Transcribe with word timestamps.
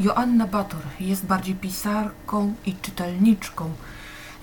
Joanna 0.00 0.46
Bator 0.46 0.80
jest 1.00 1.26
bardziej 1.26 1.54
pisarką 1.54 2.54
i 2.66 2.74
czytelniczką 2.74 3.72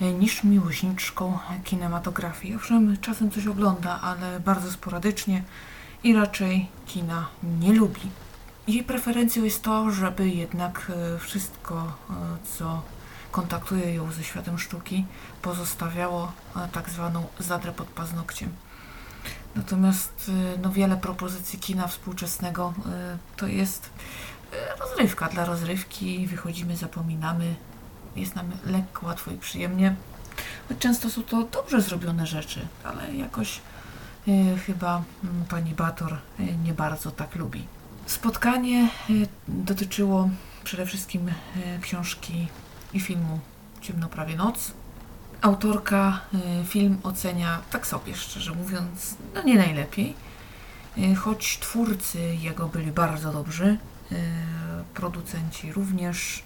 niż 0.00 0.44
miłośniczką 0.44 1.38
kinematografii. 1.64 2.54
Owszem, 2.54 2.96
czasem 3.00 3.30
coś 3.30 3.46
ogląda, 3.46 4.00
ale 4.00 4.40
bardzo 4.40 4.72
sporadycznie 4.72 5.42
i 6.04 6.14
raczej 6.14 6.68
kina 6.86 7.28
nie 7.60 7.72
lubi. 7.72 8.00
Jej 8.68 8.84
preferencją 8.84 9.44
jest 9.44 9.62
to, 9.62 9.90
żeby 9.90 10.28
jednak 10.28 10.92
e, 11.16 11.18
wszystko, 11.18 11.92
e, 12.10 12.14
co 12.58 12.82
kontaktuje 13.30 13.94
ją 13.94 14.12
ze 14.12 14.24
światem 14.24 14.58
sztuki, 14.58 15.04
pozostawiało 15.42 16.32
e, 16.56 16.68
tak 16.72 16.90
zwaną 16.90 17.26
zadrę 17.38 17.72
pod 17.72 17.86
paznokciem. 17.86 18.50
Natomiast 19.56 20.30
no, 20.62 20.70
wiele 20.70 20.96
propozycji 20.96 21.58
kina 21.58 21.86
współczesnego 21.86 22.74
to 23.36 23.46
jest 23.46 23.90
rozrywka 24.80 25.28
dla 25.28 25.44
rozrywki. 25.44 26.26
Wychodzimy, 26.26 26.76
zapominamy, 26.76 27.54
jest 28.16 28.34
nam 28.34 28.50
lekko, 28.66 29.06
łatwo 29.06 29.30
i 29.30 29.38
przyjemnie. 29.38 29.94
Choć 30.68 30.78
Często 30.78 31.10
są 31.10 31.22
to 31.22 31.42
dobrze 31.42 31.80
zrobione 31.80 32.26
rzeczy, 32.26 32.66
ale 32.84 33.14
jakoś 33.14 33.60
e, 34.28 34.58
chyba 34.58 35.02
mm, 35.24 35.44
pani 35.44 35.74
Bator 35.74 36.12
e, 36.12 36.42
nie 36.44 36.72
bardzo 36.72 37.10
tak 37.10 37.34
lubi. 37.34 37.66
Spotkanie 38.06 38.82
e, 38.82 39.12
dotyczyło 39.48 40.30
przede 40.64 40.86
wszystkim 40.86 41.28
e, 41.28 41.78
książki 41.78 42.48
i 42.92 43.00
filmu 43.00 43.40
Ciemno 43.80 44.08
prawie 44.08 44.36
noc. 44.36 44.72
Autorka 45.42 46.20
e, 46.34 46.64
film 46.64 46.98
ocenia 47.02 47.60
tak 47.70 47.86
sobie, 47.86 48.14
szczerze 48.14 48.54
mówiąc, 48.54 49.14
no 49.34 49.42
nie 49.42 49.54
najlepiej. 49.54 50.14
E, 50.98 51.14
Choć 51.14 51.58
twórcy 51.58 52.18
jego 52.34 52.68
byli 52.68 52.92
bardzo 52.92 53.32
dobrzy, 53.32 53.64
e, 53.64 53.78
producenci 54.94 55.72
również. 55.72 56.42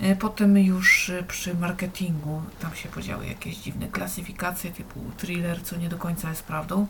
E, 0.00 0.16
Potem 0.16 0.58
już 0.58 1.10
e, 1.10 1.22
przy 1.22 1.54
marketingu 1.54 2.42
tam 2.60 2.74
się 2.74 2.88
podziały 2.88 3.26
jakieś 3.26 3.56
dziwne 3.56 3.88
klasyfikacje 3.88 4.70
typu 4.70 5.00
thriller, 5.16 5.62
co 5.62 5.76
nie 5.76 5.88
do 5.88 5.98
końca 5.98 6.28
jest 6.28 6.42
prawdą. 6.42 6.86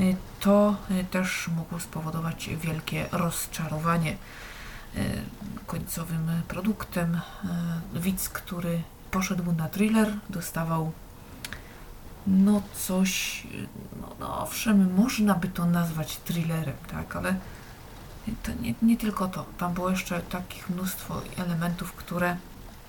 E, 0.00 0.02
To 0.40 0.76
e, 0.90 1.04
też 1.04 1.48
mogło 1.56 1.80
spowodować 1.80 2.50
wielkie 2.62 3.06
rozczarowanie 3.12 4.12
e, 4.12 4.16
końcowym 5.66 6.30
produktem. 6.48 7.20
E, 7.94 8.00
Widz, 8.00 8.28
który 8.28 8.82
poszedł 9.10 9.52
na 9.52 9.68
thriller, 9.68 10.12
dostawał 10.30 10.92
no 12.26 12.62
coś, 12.74 13.42
no, 14.00 14.08
no 14.20 14.42
owszem, 14.42 14.94
można 14.94 15.34
by 15.34 15.48
to 15.48 15.66
nazwać 15.66 16.16
thrillerem, 16.16 16.76
tak, 16.90 17.16
ale 17.16 17.34
to 18.42 18.52
nie, 18.62 18.74
nie 18.82 18.96
tylko 18.96 19.28
to. 19.28 19.44
Tam 19.58 19.74
było 19.74 19.90
jeszcze 19.90 20.20
takich 20.20 20.70
mnóstwo 20.70 21.22
elementów, 21.36 21.92
które 21.92 22.36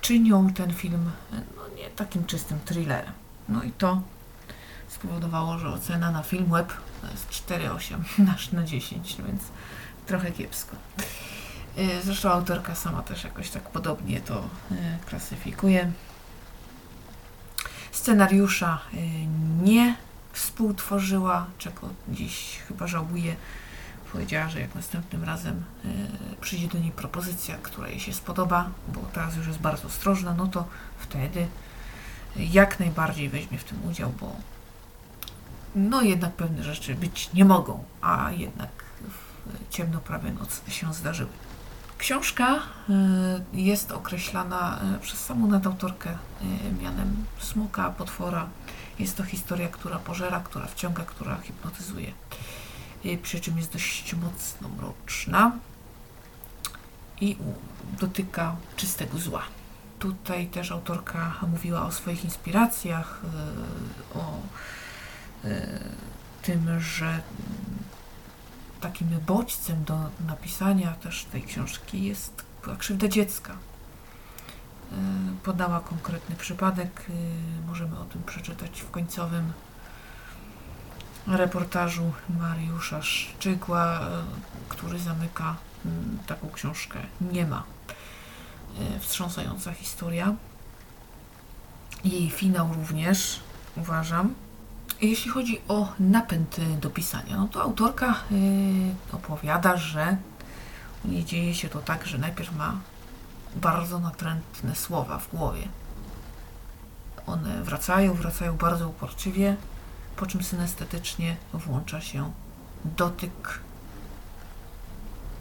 czynią 0.00 0.52
ten 0.52 0.74
film 0.74 1.10
no, 1.32 1.62
nie 1.76 1.90
takim 1.90 2.24
czystym 2.24 2.58
thrillerem. 2.64 3.12
No 3.48 3.62
i 3.62 3.72
to 3.72 4.02
spowodowało, 4.88 5.58
że 5.58 5.68
ocena 5.68 6.10
na 6.10 6.22
film 6.22 6.46
web 6.50 6.72
to 7.00 7.10
jest 7.10 7.30
4,8 7.30 7.98
nasz 8.18 8.52
na 8.52 8.64
10, 8.64 9.16
więc 9.26 9.42
trochę 10.06 10.32
kiepsko. 10.32 10.76
E, 11.76 12.02
Zresztą 12.02 12.30
autorka 12.30 12.74
sama 12.74 13.02
też 13.02 13.24
jakoś 13.24 13.50
tak 13.50 13.62
podobnie 13.62 14.20
to 14.20 14.44
e, 14.70 14.98
klasyfikuje. 15.06 15.92
Scenariusza 17.92 18.78
e, 18.94 18.96
nie 19.64 19.96
współtworzyła, 20.32 21.46
czego 21.58 21.88
dziś 22.08 22.58
chyba 22.68 22.86
żałuje. 22.86 23.36
Powiedziała, 24.12 24.48
że 24.48 24.60
jak 24.60 24.74
następnym 24.74 25.24
razem 25.24 25.64
e, 25.84 25.88
przyjdzie 26.40 26.68
do 26.68 26.78
niej 26.78 26.90
propozycja, 26.90 27.56
która 27.62 27.88
jej 27.88 28.00
się 28.00 28.12
spodoba, 28.12 28.70
bo 28.88 29.00
teraz 29.12 29.36
już 29.36 29.46
jest 29.46 29.58
bardzo 29.58 29.86
ostrożna, 29.86 30.34
no 30.34 30.46
to 30.46 30.64
wtedy 30.98 31.46
jak 32.36 32.80
najbardziej 32.80 33.28
weźmie 33.28 33.58
w 33.58 33.64
tym 33.64 33.84
udział, 33.84 34.12
bo 34.20 34.36
no 35.74 36.02
jednak 36.02 36.32
pewne 36.32 36.62
rzeczy 36.62 36.94
być 36.94 37.32
nie 37.34 37.44
mogą, 37.44 37.84
a 38.00 38.30
jednak 38.32 38.70
w 39.08 39.74
ciemno 39.74 40.00
prawie 40.00 40.32
noc 40.32 40.62
się 40.68 40.94
zdarzyły. 40.94 41.30
Książka 41.98 42.54
y, 42.54 42.60
jest 43.52 43.92
określana 43.92 44.80
y, 44.96 44.98
przez 44.98 45.24
samą 45.24 45.46
nadautorkę 45.46 46.18
mianem 46.82 47.24
smoka, 47.38 47.90
potwora. 47.90 48.46
Jest 48.98 49.16
to 49.16 49.24
historia, 49.24 49.68
która 49.68 49.98
pożera, 49.98 50.40
która 50.40 50.66
wciąga, 50.66 51.04
która 51.04 51.36
hipnotyzuje. 51.36 52.12
Y, 53.04 53.18
Przy 53.22 53.40
czym 53.40 53.56
jest 53.58 53.72
dość 53.72 54.14
mocno 54.14 54.68
mroczna 54.68 55.52
i 57.20 57.36
dotyka 58.00 58.56
czystego 58.76 59.18
zła. 59.18 59.42
Tutaj 59.98 60.46
też 60.46 60.72
autorka 60.72 61.34
mówiła 61.48 61.86
o 61.86 61.92
swoich 61.92 62.24
inspiracjach, 62.24 63.20
y, 64.14 64.18
o 64.18 64.38
y, 65.44 65.78
tym, 66.42 66.80
że 66.80 67.20
takim 68.80 69.08
bodźcem 69.26 69.84
do 69.84 69.98
napisania 70.26 70.92
też 70.92 71.24
tej 71.24 71.42
książki 71.42 72.04
jest 72.04 72.44
krzywda 72.78 73.08
dziecka. 73.08 73.56
Podała 75.42 75.80
konkretny 75.80 76.36
przypadek, 76.36 77.06
możemy 77.66 77.98
o 77.98 78.04
tym 78.04 78.22
przeczytać 78.22 78.80
w 78.80 78.90
końcowym 78.90 79.52
reportażu 81.26 82.12
Mariusza 82.38 83.02
Szczygła, 83.02 84.00
y, 84.00 84.04
który 84.68 84.98
zamyka 84.98 85.56
mm, 85.84 86.18
taką 86.26 86.50
książkę. 86.50 86.98
Nie 87.20 87.46
ma. 87.46 87.62
Y, 88.96 89.00
Wstrząsająca 89.00 89.72
historia. 89.72 90.34
Jej 92.04 92.30
finał 92.30 92.72
również, 92.74 93.40
uważam. 93.76 94.34
Jeśli 95.00 95.30
chodzi 95.30 95.60
o 95.68 95.92
napęd 96.00 96.56
do 96.80 96.90
pisania, 96.90 97.36
no 97.36 97.48
to 97.48 97.62
autorka 97.62 98.14
y, 98.32 99.14
opowiada, 99.14 99.76
że 99.76 100.16
u 101.04 101.08
niej 101.08 101.24
dzieje 101.24 101.54
się 101.54 101.68
to 101.68 101.78
tak, 101.78 102.06
że 102.06 102.18
najpierw 102.18 102.56
ma 102.56 102.76
bardzo 103.56 103.98
natrętne 103.98 104.76
słowa 104.76 105.18
w 105.18 105.30
głowie. 105.30 105.68
One 107.26 107.62
wracają, 107.62 108.14
wracają 108.14 108.56
bardzo 108.56 108.88
uporczywie, 108.88 109.56
po 110.16 110.26
czym 110.26 110.42
synestetycznie 110.42 111.36
włącza 111.54 112.00
się 112.00 112.32
dotyk. 112.84 113.60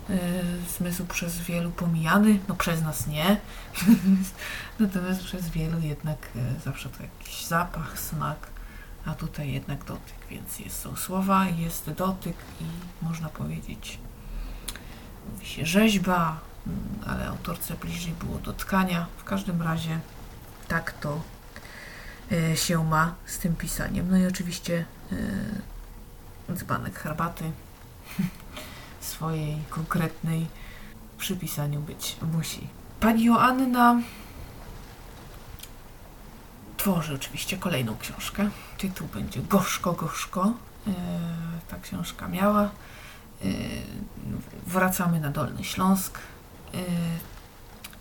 Yy, 0.09 0.17
zmysł 0.77 1.05
przez 1.05 1.37
wielu 1.37 1.71
pomijany, 1.71 2.39
no 2.47 2.55
przez 2.55 2.81
nas 2.81 3.07
nie, 3.07 3.37
natomiast 4.79 5.23
przez 5.23 5.49
wielu 5.49 5.79
jednak 5.79 6.17
yy, 6.35 6.41
zawsze 6.65 6.89
to 6.89 7.03
jakiś 7.03 7.45
zapach, 7.45 7.99
smak, 7.99 8.47
a 9.05 9.13
tutaj 9.15 9.51
jednak 9.51 9.85
dotyk, 9.85 10.15
więc 10.29 10.59
jest, 10.59 10.79
są 10.79 10.95
słowa, 10.95 11.45
jest 11.45 11.91
dotyk 11.91 12.35
i 12.61 12.65
można 13.05 13.29
powiedzieć, 13.29 13.99
mówi 15.31 15.45
się 15.45 15.65
rzeźba, 15.65 16.39
mm, 16.67 16.79
ale 17.07 17.27
autorce 17.27 17.73
bliżej 17.73 18.13
było 18.13 18.37
do 18.37 18.53
tkania. 18.53 19.05
W 19.17 19.23
każdym 19.23 19.61
razie 19.61 19.99
tak 20.67 20.91
to 20.91 21.21
się 22.55 22.83
ma 22.89 23.15
z 23.25 23.37
tym 23.37 23.55
pisaniem. 23.55 24.07
No 24.11 24.17
i 24.17 24.27
oczywiście 24.27 24.85
e, 26.49 26.55
dzbanek 26.55 26.99
herbaty 26.99 27.51
swojej 29.01 29.57
konkretnej 29.69 30.47
przy 31.17 31.35
pisaniu 31.35 31.79
być 31.79 32.17
musi. 32.33 32.67
Pani 32.99 33.23
Joanna 33.23 34.01
tworzy 36.78 37.16
oczywiście 37.16 37.57
kolejną 37.57 37.97
książkę. 37.97 38.49
Tytuł 38.77 39.07
będzie 39.07 39.41
Gorzko, 39.41 39.93
Gorzko. 39.93 40.53
E, 40.87 40.91
ta 41.67 41.79
książka 41.79 42.27
miała. 42.27 42.63
E, 42.63 42.69
wracamy 44.67 45.19
na 45.19 45.29
Dolny 45.29 45.63
Śląsk. 45.63 46.19
E, 46.73 46.77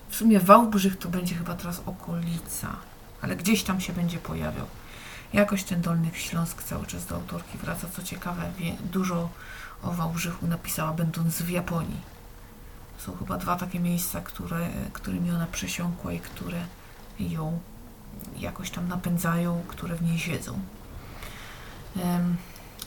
w 0.08 0.16
sumie 0.16 0.40
Wałbrzych 0.40 0.98
to 0.98 1.08
będzie 1.08 1.34
chyba 1.34 1.54
teraz 1.54 1.82
okolica, 1.86 2.76
ale 3.22 3.36
gdzieś 3.36 3.62
tam 3.62 3.80
się 3.80 3.92
będzie 3.92 4.18
pojawiał. 4.18 4.66
Jakoś 5.32 5.64
ten 5.64 5.80
Dolny 5.80 6.10
Śląsk 6.14 6.62
cały 6.62 6.86
czas 6.86 7.06
do 7.06 7.14
autorki 7.14 7.58
wraca. 7.58 7.88
Co 7.96 8.02
ciekawe, 8.02 8.52
wie, 8.58 8.76
dużo 8.92 9.28
o 9.82 9.90
Wałbrzychu 9.90 10.46
napisała, 10.46 10.92
będąc 10.92 11.42
w 11.42 11.48
Japonii. 11.48 12.00
Są 12.98 13.16
chyba 13.16 13.36
dwa 13.36 13.56
takie 13.56 13.80
miejsca, 13.80 14.20
które, 14.20 14.68
którymi 14.92 15.30
ona 15.30 15.46
przesiąkła 15.46 16.12
i 16.12 16.20
które 16.20 16.64
ją 17.20 17.58
jakoś 18.38 18.70
tam 18.70 18.88
napędzają, 18.88 19.62
które 19.68 19.96
w 19.96 20.02
niej 20.02 20.18
siedzą. 20.18 20.58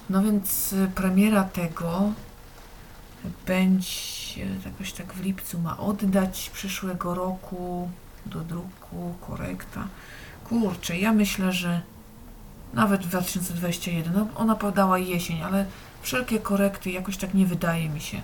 No 0.10 0.22
więc 0.24 0.74
y, 0.74 0.92
premiera 0.96 1.44
tego 1.44 2.12
będzie 3.46 4.46
jakoś 4.66 4.94
tak 4.94 5.14
w 5.14 5.24
lipcu 5.24 5.60
ma 5.60 5.78
oddać 5.78 6.50
przyszłego 6.54 7.16
roku 7.16 7.90
do 8.25 8.40
druku, 8.40 9.16
korekta. 9.22 9.88
Kurczę, 10.50 10.98
ja 10.98 11.14
myślę, 11.14 11.52
że 11.52 11.81
nawet 12.74 13.04
w 13.06 13.08
2021, 13.08 14.14
no 14.14 14.28
ona 14.36 14.56
podała 14.56 14.98
jesień, 14.98 15.42
ale 15.42 15.66
wszelkie 16.02 16.40
korekty 16.40 16.92
jakoś 16.92 17.18
tak 17.18 17.34
nie 17.34 17.46
wydaje 17.46 17.90
mi 17.90 18.02
się. 18.02 18.22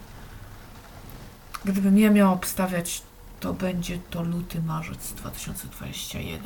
Gdybym 1.65 1.97
ja 1.97 2.09
miała 2.11 2.31
obstawiać, 2.31 3.01
to 3.39 3.53
będzie 3.53 3.99
to 4.09 4.23
luty, 4.23 4.61
marzec 4.61 5.13
2021. 5.13 6.41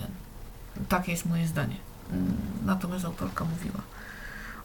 Takie 0.90 1.12
jest 1.12 1.26
moje 1.26 1.48
zdanie. 1.48 1.76
Natomiast 2.66 3.06
autorka 3.06 3.46
mówiła 3.46 3.82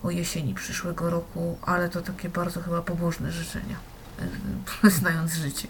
o 0.02 0.10
jesieni 0.10 0.54
przyszłego 0.54 1.10
roku, 1.10 1.58
ale 1.62 1.88
to 1.88 2.02
takie 2.02 2.28
bardzo 2.28 2.60
chyba 2.60 2.82
pobożne 2.82 3.32
życzenia, 3.32 3.76
znając 4.98 5.34
życie. 5.34 5.68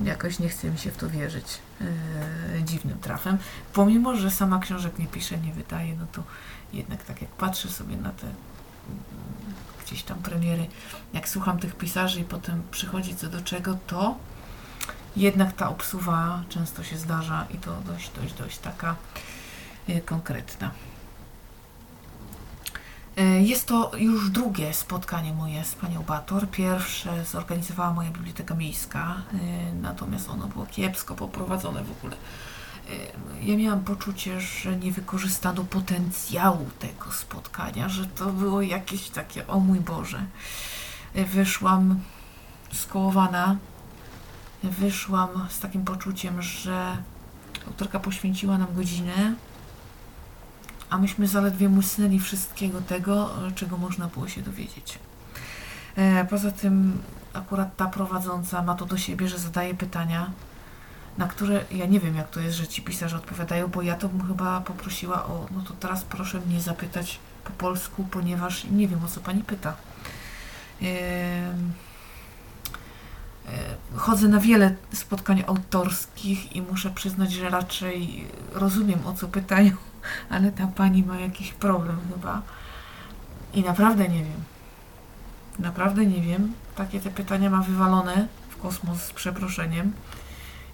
Jakoś 0.00 0.38
nie 0.38 0.48
chce 0.48 0.70
mi 0.70 0.78
się 0.78 0.90
w 0.90 0.96
to 0.96 1.10
wierzyć 1.10 1.58
yy, 1.80 2.62
dziwnym 2.62 2.98
trafem. 2.98 3.38
Pomimo, 3.72 4.16
że 4.16 4.30
sama 4.30 4.58
książek 4.58 4.98
nie 4.98 5.06
pisze, 5.06 5.38
nie 5.38 5.52
wydaje, 5.52 5.96
no 5.96 6.06
to 6.12 6.22
jednak 6.72 7.04
tak 7.04 7.22
jak 7.22 7.30
patrzę 7.30 7.68
sobie 7.68 7.96
na 7.96 8.10
te 8.10 8.26
mm, 8.26 8.36
gdzieś 9.86 10.02
tam 10.02 10.18
premiery, 10.18 10.66
jak 11.12 11.28
słucham 11.28 11.58
tych 11.58 11.76
pisarzy 11.76 12.20
i 12.20 12.24
potem 12.24 12.62
przychodzi 12.70 13.16
co 13.16 13.28
do 13.28 13.40
czego, 13.40 13.78
to 13.86 14.18
jednak 15.16 15.52
ta 15.52 15.68
obsuwa 15.68 16.42
często 16.48 16.84
się 16.84 16.96
zdarza 16.96 17.46
i 17.50 17.58
to 17.58 17.80
dość, 17.80 18.10
dość, 18.20 18.34
dość 18.34 18.58
taka 18.58 18.96
yy, 19.88 20.00
konkretna. 20.00 20.70
Yy, 23.16 23.42
Jest 23.42 23.66
to 23.66 23.90
już 23.96 24.30
drugie 24.30 24.74
spotkanie 24.74 25.32
moje 25.32 25.64
z 25.64 25.74
panią 25.74 26.02
Bator. 26.02 26.50
Pierwsze 26.50 27.24
zorganizowała 27.24 27.92
moja 27.92 28.10
biblioteka 28.10 28.54
miejska, 28.54 29.22
yy, 29.32 29.40
natomiast 29.82 30.28
ono 30.30 30.46
było 30.46 30.66
kiepsko 30.66 31.14
poprowadzone 31.14 31.84
w 31.84 31.90
ogóle. 31.92 32.16
Yy, 32.88 33.44
Ja 33.44 33.56
miałam 33.56 33.84
poczucie, 33.84 34.40
że 34.40 34.76
nie 34.76 34.92
wykorzystano 34.92 35.64
potencjału 35.64 36.66
tego 36.78 37.12
spotkania, 37.12 37.88
że 37.88 38.06
to 38.06 38.26
było 38.26 38.62
jakieś 38.62 39.10
takie, 39.10 39.46
o 39.46 39.60
mój 39.60 39.80
Boże. 39.80 40.24
Wyszłam 41.14 42.00
skołowana, 42.72 43.56
wyszłam 44.62 45.28
z 45.50 45.60
takim 45.60 45.84
poczuciem, 45.84 46.42
że 46.42 46.96
autorka 47.66 48.00
poświęciła 48.00 48.58
nam 48.58 48.74
godzinę, 48.74 49.34
a 50.94 50.98
myśmy 50.98 51.28
zaledwie 51.28 51.68
musnęli 51.68 52.20
wszystkiego 52.20 52.80
tego, 52.80 53.30
czego 53.54 53.76
można 53.76 54.06
było 54.06 54.28
się 54.28 54.42
dowiedzieć. 54.42 54.98
E, 55.96 56.24
Poza 56.24 56.52
tym 56.52 56.98
akurat 57.32 57.76
ta 57.76 57.86
prowadząca 57.86 58.62
ma 58.62 58.74
to 58.74 58.86
do 58.86 58.96
siebie, 58.96 59.28
że 59.28 59.38
zadaje 59.38 59.74
pytania, 59.74 60.30
na 61.18 61.28
które 61.28 61.64
ja 61.70 61.86
nie 61.86 62.00
wiem 62.00 62.16
jak 62.16 62.30
to 62.30 62.40
jest, 62.40 62.56
że 62.56 62.66
ci 62.68 62.82
pisarze 62.82 63.16
odpowiadają, 63.16 63.68
bo 63.68 63.82
ja 63.82 63.96
to 63.96 64.08
bym 64.08 64.26
chyba 64.28 64.60
poprosiła 64.60 65.24
o, 65.26 65.46
no 65.50 65.62
to 65.62 65.74
teraz 65.74 66.04
proszę 66.04 66.40
mnie 66.40 66.60
zapytać 66.60 67.18
po 67.44 67.50
polsku, 67.50 68.04
ponieważ 68.10 68.64
nie 68.64 68.88
wiem 68.88 69.04
o 69.04 69.08
co 69.08 69.20
pani 69.20 69.42
pyta. 69.42 69.74
Em, 70.82 71.72
e, 73.48 73.96
Chodzę 73.96 74.28
na 74.28 74.40
wiele 74.40 74.74
spotkań 74.92 75.44
autorskich 75.46 76.56
i 76.56 76.62
muszę 76.62 76.90
przyznać, 76.90 77.32
że 77.32 77.50
raczej 77.50 78.26
rozumiem 78.52 79.06
o 79.06 79.12
co 79.12 79.28
pytają, 79.28 79.70
ale 80.30 80.52
ta 80.52 80.66
pani 80.66 81.02
ma 81.02 81.20
jakiś 81.20 81.52
problem 81.52 81.98
chyba. 82.14 82.42
I 83.54 83.62
naprawdę 83.62 84.08
nie 84.08 84.24
wiem. 84.24 84.44
Naprawdę 85.58 86.06
nie 86.06 86.22
wiem. 86.22 86.52
Takie 86.76 87.00
te 87.00 87.10
pytania 87.10 87.50
ma 87.50 87.62
wywalone 87.62 88.28
w 88.48 88.56
kosmos 88.56 89.02
z 89.02 89.12
przeproszeniem. 89.12 89.92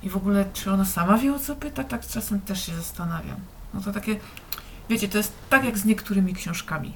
I 0.03 0.11
w 0.11 0.17
ogóle, 0.17 0.45
czy 0.53 0.73
ona 0.73 0.85
sama 0.85 1.19
wie 1.19 1.35
o 1.35 1.39
co 1.39 1.57
pyta? 1.57 1.85
Tak 1.85 2.07
czasem 2.07 2.41
też 2.41 2.67
się 2.67 2.77
zastanawiam. 2.77 3.37
No 3.75 3.81
to 3.81 3.93
takie, 3.93 4.17
wiecie, 4.89 5.09
to 5.09 5.19
jest 5.19 5.33
tak 5.51 5.65
jak 5.65 5.79
z 5.79 5.85
niektórymi 5.85 6.35
książkami. 6.35 6.93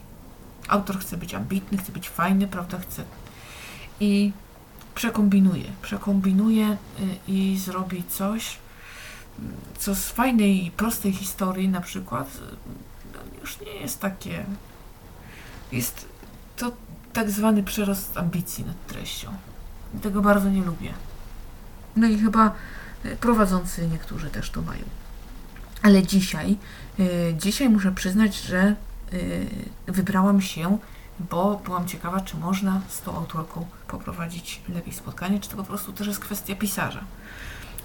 Autor 0.68 0.98
chce 0.98 1.16
być 1.16 1.34
ambitny, 1.34 1.78
chce 1.78 1.92
być 1.92 2.08
fajny, 2.08 2.46
prawda? 2.46 2.78
Chce. 2.78 3.04
I 4.00 4.32
przekombinuje. 4.94 5.64
Przekombinuje 5.82 6.66
y, 6.70 6.76
i 7.28 7.58
zrobi 7.58 8.04
coś, 8.04 8.58
co 9.78 9.94
z 9.94 10.08
fajnej, 10.08 10.72
prostej 10.76 11.12
historii 11.12 11.68
na 11.68 11.80
przykład 11.80 12.28
no, 13.14 13.40
już 13.40 13.60
nie 13.60 13.72
jest 13.72 14.00
takie. 14.00 14.44
Jest 15.72 16.08
to 16.56 16.72
tak 17.12 17.30
zwany 17.30 17.62
przerost 17.62 18.16
ambicji 18.18 18.64
nad 18.64 18.86
treścią. 18.86 19.28
I 19.94 19.98
tego 19.98 20.22
bardzo 20.22 20.50
nie 20.50 20.62
lubię. 20.62 20.92
No 21.96 22.06
i 22.06 22.18
chyba 22.18 22.52
y, 23.04 23.16
prowadzący 23.16 23.88
niektórzy 23.88 24.30
też 24.30 24.50
to 24.50 24.62
mają. 24.62 24.84
Ale 25.82 26.02
dzisiaj, 26.02 26.56
y, 27.00 27.34
dzisiaj 27.38 27.68
muszę 27.68 27.92
przyznać, 27.92 28.36
że 28.36 28.76
y, 29.12 29.46
wybrałam 29.86 30.40
się, 30.40 30.78
bo 31.30 31.60
byłam 31.64 31.88
ciekawa, 31.88 32.20
czy 32.20 32.36
można 32.36 32.80
z 32.88 33.00
tą 33.00 33.16
autorką 33.16 33.66
poprowadzić 33.88 34.60
lepiej 34.68 34.92
spotkanie, 34.92 35.40
czy 35.40 35.48
to 35.50 35.56
po 35.56 35.64
prostu 35.64 35.92
też 35.92 36.06
jest 36.06 36.20
kwestia 36.20 36.56
pisarza. 36.56 37.04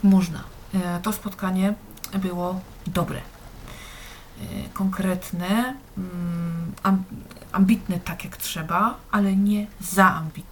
Można. 0.03 0.43
E, 0.73 0.99
To 0.99 1.13
spotkanie 1.13 1.73
było 2.21 2.61
dobre. 2.87 3.17
E, 3.19 4.69
Konkretne, 4.73 5.73
mm, 5.97 6.71
am- 6.83 7.03
ambitne 7.51 7.99
tak 7.99 8.23
jak 8.23 8.37
trzeba, 8.37 8.97
ale 9.11 9.35
nie 9.35 9.67
za 9.81 10.13
ambitne. 10.15 10.49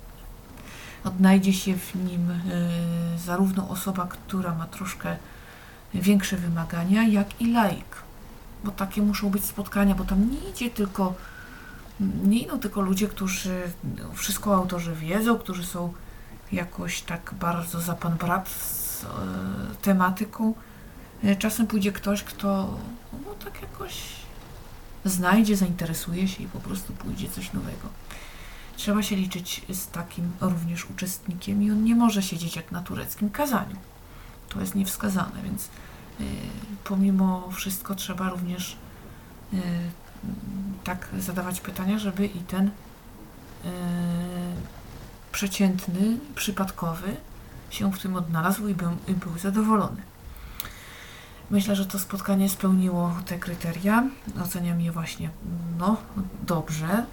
Odnajdzie 1.03 1.53
się 1.53 1.77
w 1.77 1.95
nim 1.95 2.31
e, 2.31 2.37
zarówno 3.19 3.69
osoba, 3.69 4.07
która 4.07 4.55
ma 4.55 4.65
troszkę 4.67 5.17
większe 5.93 6.37
wymagania, 6.37 7.03
jak 7.07 7.41
i 7.41 7.51
laik. 7.53 7.95
Bo 8.63 8.71
takie 8.71 9.01
muszą 9.01 9.29
być 9.29 9.45
spotkania, 9.45 9.95
bo 9.95 10.03
tam 10.05 10.31
nie 10.31 10.49
idzie 10.49 10.69
tylko, 10.69 11.13
nie 12.23 12.39
idą 12.39 12.59
tylko 12.59 12.81
ludzie, 12.81 13.07
którzy 13.07 13.61
no, 13.83 14.11
wszystko 14.13 14.51
o 14.51 14.55
autorze 14.55 14.95
wiedzą, 14.95 15.37
którzy 15.39 15.65
są 15.65 15.93
jakoś 16.51 17.01
tak 17.01 17.33
bardzo 17.39 17.81
za 17.81 17.93
pan 17.95 18.15
brat 18.17 18.49
e, 19.03 19.75
tematyką. 19.81 20.53
E, 21.23 21.35
Czasem 21.35 21.67
pójdzie 21.67 21.91
ktoś, 21.91 22.23
kto 22.23 22.77
no, 23.13 23.33
tak 23.45 23.61
jakoś 23.61 23.93
znajdzie, 25.05 25.57
zainteresuje 25.57 26.27
się 26.27 26.43
i 26.43 26.47
po 26.47 26.59
prostu 26.59 26.93
pójdzie 26.93 27.29
coś 27.29 27.53
nowego. 27.53 27.89
Trzeba 28.75 29.03
się 29.03 29.15
liczyć 29.15 29.61
z 29.69 29.87
takim 29.87 30.31
również 30.41 30.89
uczestnikiem 30.89 31.63
i 31.63 31.71
on 31.71 31.83
nie 31.83 31.95
może 31.95 32.23
siedzieć 32.23 32.55
jak 32.55 32.71
na 32.71 32.81
tureckim 32.81 33.29
kazaniu. 33.29 33.75
To 34.49 34.59
jest 34.59 34.75
niewskazane, 34.75 35.41
więc 35.43 35.65
y, 35.65 35.69
pomimo 36.83 37.49
wszystko 37.51 37.95
trzeba 37.95 38.29
również 38.29 38.77
y, 39.53 39.57
tak 40.83 41.07
zadawać 41.19 41.61
pytania, 41.61 41.99
żeby 41.99 42.25
i 42.25 42.39
ten 42.39 42.67
y, 42.67 42.71
przeciętny, 45.31 46.17
przypadkowy 46.35 47.15
się 47.69 47.91
w 47.91 47.99
tym 47.99 48.15
odnalazł 48.15 48.67
i 48.67 48.73
był, 48.73 48.91
i 49.07 49.13
był 49.13 49.37
zadowolony. 49.37 50.01
Myślę, 51.49 51.75
że 51.75 51.85
to 51.85 51.99
spotkanie 51.99 52.49
spełniło 52.49 53.15
te 53.25 53.39
kryteria. 53.39 54.03
Oceniam 54.43 54.81
je 54.81 54.91
właśnie 54.91 55.29
no, 55.79 55.97
dobrze. 56.43 57.05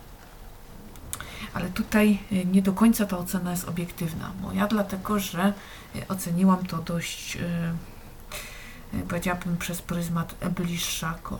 Ale 1.54 1.68
tutaj 1.70 2.18
y, 2.32 2.44
nie 2.44 2.62
do 2.62 2.72
końca 2.72 3.06
ta 3.06 3.18
ocena 3.18 3.50
jest 3.50 3.68
obiektywna. 3.68 4.30
Moja 4.42 4.66
dlatego, 4.66 5.18
że 5.18 5.52
y, 5.96 6.08
oceniłam 6.08 6.66
to 6.66 6.78
dość, 6.78 7.36
y, 7.36 9.02
powiedziałabym, 9.08 9.56
przez 9.56 9.82
pryzmat 9.82 10.34
bliższa 10.50 11.14
ko, 11.22 11.38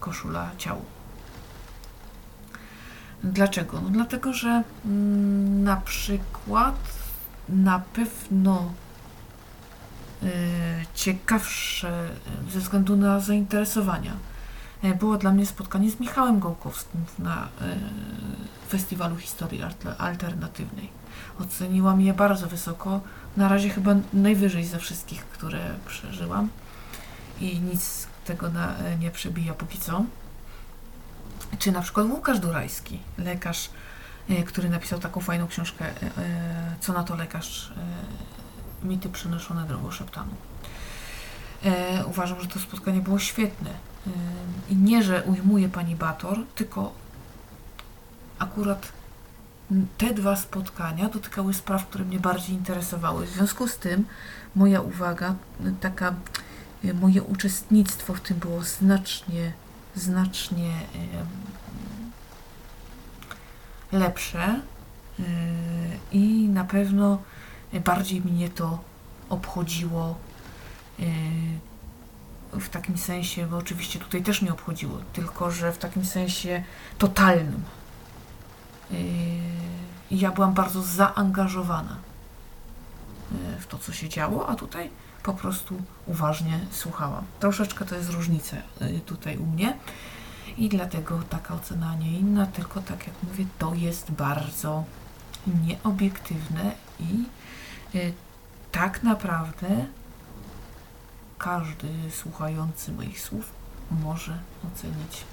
koszula 0.00 0.50
ciału. 0.58 0.84
Dlaczego? 3.24 3.80
No 3.80 3.90
dlatego, 3.90 4.32
że 4.32 4.62
mm, 4.84 5.64
na 5.64 5.76
przykład 5.76 6.76
na 7.48 7.82
pewno 7.92 8.72
y, 10.22 10.26
ciekawsze 10.94 12.10
y, 12.48 12.50
ze 12.52 12.60
względu 12.60 12.96
na 12.96 13.20
zainteresowania 13.20 14.12
y, 14.84 14.94
było 14.94 15.18
dla 15.18 15.32
mnie 15.32 15.46
spotkanie 15.46 15.90
z 15.90 16.00
Michałem 16.00 16.40
Gołkowskim 16.40 17.04
na 17.18 17.48
Festiwalu 18.68 19.16
Historii 19.16 19.62
Alternatywnej. 19.98 20.88
Oceniłam 21.40 22.00
je 22.00 22.14
bardzo 22.14 22.46
wysoko, 22.46 23.00
na 23.36 23.48
razie 23.48 23.70
chyba 23.70 23.94
najwyżej 24.12 24.64
ze 24.64 24.78
wszystkich, 24.78 25.24
które 25.24 25.58
przeżyłam 25.86 26.48
i 27.40 27.60
nic 27.60 28.06
tego 28.24 28.50
na, 28.50 28.74
nie 29.00 29.10
przebija 29.10 29.54
póki 29.54 29.78
co. 29.78 30.04
Czy 31.58 31.72
na 31.72 31.82
przykład 31.82 32.06
Łukasz 32.06 32.38
Durajski, 32.38 32.98
lekarz, 33.18 33.70
który 34.46 34.68
napisał 34.68 34.98
taką 34.98 35.20
fajną 35.20 35.46
książkę 35.48 35.84
y, 35.84 36.06
y, 36.06 36.10
Co 36.80 36.92
na 36.92 37.04
to 37.04 37.16
lekarz? 37.16 37.72
Mity 38.82 39.08
przenoszone 39.08 39.66
drogą 39.66 39.90
szeptanu. 39.90 40.30
E, 41.64 42.06
uważam, 42.06 42.40
że 42.40 42.46
to 42.46 42.58
spotkanie 42.58 43.00
było 43.00 43.18
świetne. 43.18 43.70
I 44.70 44.76
nie, 44.76 45.02
że 45.02 45.22
ujmuje 45.22 45.68
pani 45.68 45.96
Bator, 45.96 46.38
tylko 46.54 46.92
akurat 48.38 48.92
te 49.98 50.14
dwa 50.14 50.36
spotkania 50.36 51.08
dotykały 51.08 51.54
spraw, 51.54 51.86
które 51.86 52.04
mnie 52.04 52.20
bardziej 52.20 52.56
interesowały. 52.56 53.26
W 53.26 53.30
związku 53.30 53.68
z 53.68 53.76
tym 53.76 54.04
moja 54.54 54.80
uwaga, 54.80 55.34
taka, 55.80 56.14
moje 57.00 57.22
uczestnictwo 57.22 58.14
w 58.14 58.20
tym 58.20 58.38
było 58.38 58.62
znacznie, 58.62 59.52
znacznie 59.96 60.70
lepsze 63.92 64.60
y, 65.20 65.22
i 66.12 66.48
na 66.48 66.64
pewno 66.64 67.18
bardziej 67.84 68.20
mnie 68.20 68.48
to 68.48 68.78
obchodziło 69.28 70.18
Yy, 70.98 72.60
w 72.60 72.68
takim 72.68 72.98
sensie, 72.98 73.46
bo 73.46 73.56
oczywiście 73.56 73.98
tutaj 73.98 74.22
też 74.22 74.42
mnie 74.42 74.52
obchodziło, 74.52 74.98
tylko 75.12 75.50
że 75.50 75.72
w 75.72 75.78
takim 75.78 76.04
sensie 76.04 76.62
totalnym. 76.98 77.62
I 80.10 80.18
ja 80.18 80.30
byłam 80.30 80.54
bardzo 80.54 80.82
zaangażowana 80.82 81.96
w 83.60 83.66
to, 83.66 83.78
co 83.78 83.92
się 83.92 84.08
działo, 84.08 84.48
a 84.48 84.54
tutaj 84.54 84.90
po 85.22 85.34
prostu 85.34 85.82
uważnie 86.06 86.60
słuchałam. 86.70 87.24
Troszeczkę 87.40 87.84
to 87.84 87.94
jest 87.94 88.10
różnica 88.10 88.56
tutaj 89.06 89.36
u 89.36 89.46
mnie 89.46 89.76
i 90.58 90.68
dlatego 90.68 91.22
taka 91.30 91.54
ocena, 91.54 91.90
a 91.90 91.94
nie 91.94 92.18
inna, 92.18 92.46
tylko 92.46 92.82
tak 92.82 93.06
jak 93.06 93.16
mówię, 93.22 93.44
to 93.58 93.74
jest 93.74 94.10
bardzo 94.10 94.84
nieobiektywne 95.66 96.72
i 97.00 97.24
yy, 97.94 98.12
tak 98.72 99.02
naprawdę 99.02 99.86
każdy 101.38 101.88
słuchający 102.10 102.92
moich 102.92 103.20
słów 103.20 103.52
może 103.90 104.38
ocenić, 104.72 105.24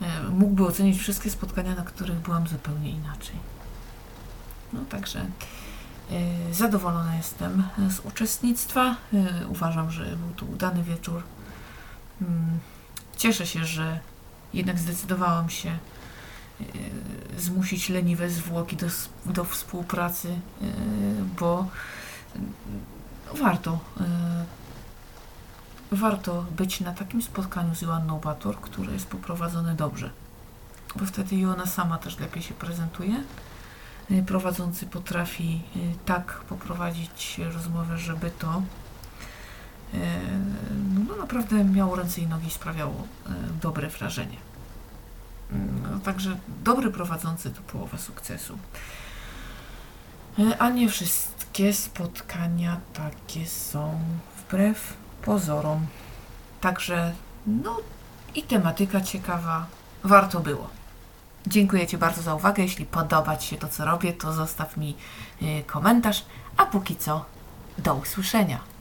e, 0.00 0.22
mógłby 0.22 0.66
ocenić 0.66 0.98
wszystkie 0.98 1.30
spotkania, 1.30 1.74
na 1.74 1.82
których 1.82 2.18
byłam 2.18 2.48
zupełnie 2.48 2.90
inaczej. 2.90 3.36
No 4.72 4.80
także 4.88 5.20
e, 5.20 6.54
zadowolona 6.54 7.16
jestem 7.16 7.64
z 7.90 8.00
uczestnictwa. 8.00 8.96
Uważam, 9.48 9.90
że 9.90 10.04
był 10.04 10.34
to 10.36 10.46
udany 10.46 10.82
wieczór. 10.82 11.22
Mm, 12.22 12.58
Cieszę 13.16 13.46
się, 13.46 13.64
że 13.64 14.00
jednak 14.54 14.78
zdecydowałam 14.78 15.50
się 15.50 15.68
e, 15.68 16.64
zmusić 17.38 17.88
leniwe 17.88 18.30
zwłoki 18.30 18.76
do, 18.76 18.86
do 19.26 19.44
współpracy, 19.44 20.28
e, 20.28 20.64
bo 21.40 21.66
mm, 22.36 22.52
warto 23.34 23.80
e, 24.00 24.44
warto 25.96 26.46
być 26.56 26.80
na 26.80 26.92
takim 26.92 27.22
spotkaniu 27.22 27.74
z 27.74 27.82
Joanną 27.82 28.18
Bator, 28.18 28.60
które 28.60 28.92
jest 28.92 29.06
poprowadzone 29.06 29.74
dobrze. 29.74 30.10
Bo 30.96 31.06
wtedy 31.06 31.36
i 31.36 31.44
ona 31.44 31.66
sama 31.66 31.98
też 31.98 32.18
lepiej 32.18 32.42
się 32.42 32.54
prezentuje. 32.54 33.24
Prowadzący 34.26 34.86
potrafi 34.86 35.62
tak 36.06 36.40
poprowadzić 36.48 37.40
rozmowę, 37.54 37.98
żeby 37.98 38.30
to 38.30 38.62
naprawdę 41.22 41.64
miało 41.64 41.96
ręce 41.96 42.20
i 42.20 42.26
nogi 42.26 42.46
i 42.46 42.50
sprawiało 42.50 42.94
y, 43.26 43.30
dobre 43.62 43.88
wrażenie. 43.88 44.36
Mm, 45.52 45.82
No, 45.92 45.98
także 46.00 46.36
dobry 46.64 46.90
prowadzący 46.90 47.50
to 47.50 47.62
połowa 47.62 47.98
sukcesu. 47.98 48.58
Y, 50.38 50.58
A 50.58 50.70
nie 50.70 50.88
wszystkie 50.88 51.72
spotkania 51.72 52.80
takie 52.92 53.46
są 53.46 54.00
wbrew 54.36 54.96
pozorom. 55.24 55.86
Także, 56.60 57.12
no 57.46 57.76
i 58.34 58.42
tematyka 58.42 59.00
ciekawa. 59.00 59.66
Warto 60.04 60.40
było. 60.40 60.70
Dziękuję 61.46 61.86
Ci 61.86 61.98
bardzo 61.98 62.22
za 62.22 62.34
uwagę. 62.34 62.62
Jeśli 62.62 62.86
podoba 62.86 63.36
Ci 63.36 63.48
się 63.48 63.56
to, 63.56 63.68
co 63.68 63.84
robię, 63.84 64.12
to 64.12 64.32
zostaw 64.32 64.76
mi 64.76 64.96
y, 65.42 65.62
komentarz. 65.66 66.24
A 66.56 66.66
póki 66.66 66.96
co, 66.96 67.24
do 67.78 67.94
usłyszenia. 67.94 68.71